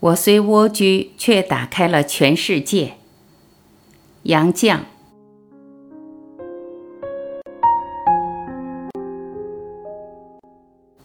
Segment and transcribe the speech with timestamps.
[0.00, 2.94] 我虽蜗居，却打开了全世界。
[4.22, 4.78] 杨绛。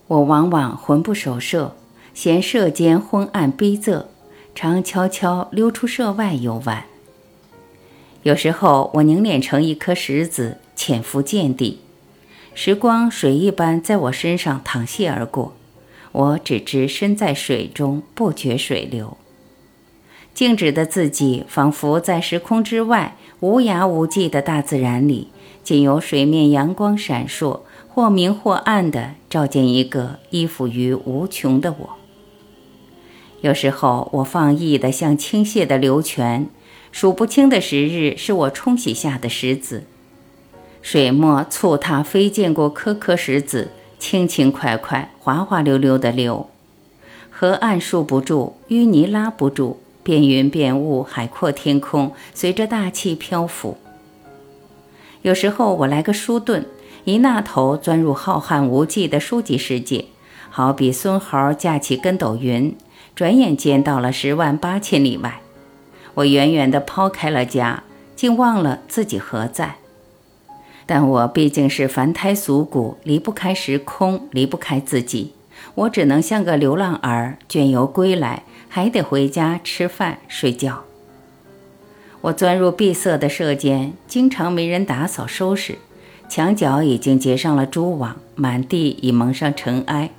[0.06, 1.76] 我往往魂不守舍，
[2.14, 4.06] 嫌舍间昏暗逼仄，
[4.54, 6.86] 常悄悄溜出舍外游玩。
[8.22, 11.80] 有时候，我凝练成一颗石子，潜伏见底。
[12.54, 15.52] 时光水一般在我身上淌泻而过，
[16.16, 19.18] 我只知身在水中，不觉水流。
[20.32, 25.28] 静止的自己，仿佛在时空之外，无涯无际的大自然里，
[25.62, 27.60] 仅由水面阳光闪烁，
[27.90, 31.90] 或明或暗的照见一个依附于无穷的我。
[33.42, 36.48] 有时候，我放逸的像倾泻的流泉，
[36.90, 39.84] 数不清的时日是我冲洗下的石子。
[40.80, 46.48] 水墨促踏飞溅过颗颗石子，轻轻快快，滑滑溜溜的流。
[47.30, 53.76] 河岸束不住，淤泥拉不住，变云变雾，海阔天空，随着大气漂浮。
[55.22, 56.64] 有时候我来个书遁，
[57.04, 60.06] 一那头钻入浩瀚无际的书籍世界，
[60.50, 62.76] 好比孙猴架起跟斗云，
[63.14, 65.40] 转眼间到了十万八千里外。
[66.14, 67.82] 我远远地抛开了家，
[68.14, 69.76] 竟忘了自己何在。
[70.86, 75.32] 但我毕竟是凡胎俗骨，离不开时空，离不开自己。
[75.74, 80.84] 我只能像个流浪儿，倦游归来，还得回家吃饭睡觉。
[82.22, 85.78] 我钻入闭塞的舍间，经常没人打扫收拾，
[86.28, 90.10] 墙角已经结上了蛛网，满地已蒙上尘埃，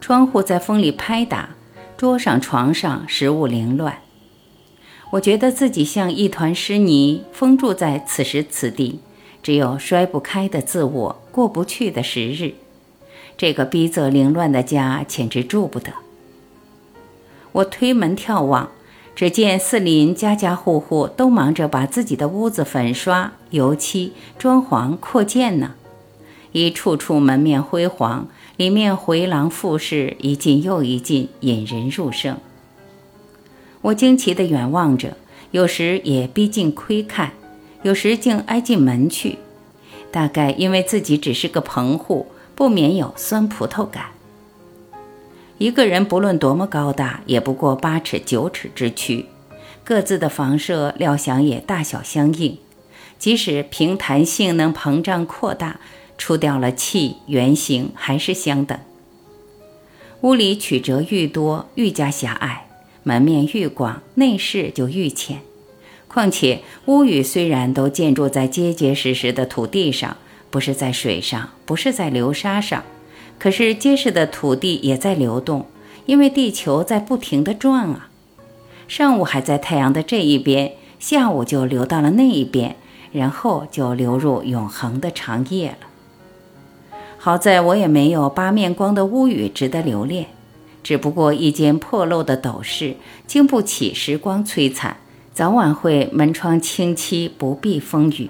[0.00, 1.50] 窗户在风里拍打，
[1.96, 3.98] 桌上床上食物凌乱。
[5.12, 9.00] 我觉得自己像一团湿泥，封住在此时此地。
[9.42, 12.54] 只有摔不开的自我，过不去的时日，
[13.36, 15.92] 这个逼仄凌乱的家简直住不得。
[17.50, 18.70] 我推门眺望，
[19.16, 25.74] 只见四邻家家户户都忙着把自己的屋子粉刷、油漆、装潢、扩建呢，
[26.52, 32.38] 一处处门面辉煌，里面回廊复式，一进又一进，引人入胜。
[33.82, 35.16] 我惊奇地远望着，
[35.50, 37.32] 有时也逼近窥看。
[37.82, 39.38] 有时竟挨进门去，
[40.10, 44.06] 大概因为自己只是个棚户，不免有酸葡萄感。
[45.58, 49.26] 一个人不论多么高大，也不过八尺九尺之躯，
[49.84, 52.58] 各自的房舍料想也大小相应。
[53.18, 55.78] 即使凭弹性能膨胀扩大，
[56.18, 58.76] 除掉了气，圆形还是相等。
[60.22, 62.66] 屋里曲折愈多，愈加狭隘；
[63.02, 65.40] 门面愈广，内饰就愈浅。
[66.12, 70.18] 况且屋宇虽然都建筑在结结实实的土地上，
[70.50, 72.84] 不是在水上，不是在流沙上，
[73.38, 75.64] 可是结实的土地也在流动，
[76.04, 78.10] 因为地球在不停地转啊。
[78.86, 82.76] 上午还在太阳的这一边，下午就流到了那一边，
[83.10, 85.86] 然后就流入永恒的长夜了。
[87.16, 90.26] 好在我也没有八面光的屋宇值得留恋，
[90.82, 92.96] 只不过一间破漏的斗室，
[93.26, 94.98] 经不起时光摧残。
[95.34, 98.28] 早晚会门窗清漆，不避风雨。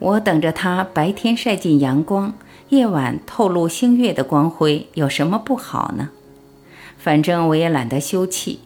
[0.00, 2.34] 我等着它白天晒进阳光，
[2.70, 6.10] 夜晚透露星月的光辉，有什么不好呢？
[6.98, 8.58] 反正我也懒得休憩，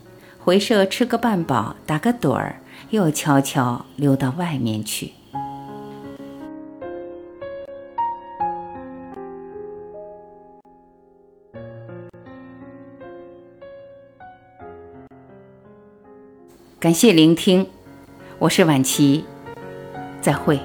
[0.43, 5.13] 回舍吃个半饱，打个盹儿，又悄悄溜到外面去。
[16.85, 17.67] 感谢聆听，
[18.39, 19.25] 我是晚琪，
[20.21, 20.61] 再会。